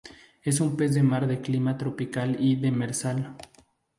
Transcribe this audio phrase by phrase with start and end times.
[0.41, 3.37] Es un pez de mar de clima tropical y demersal.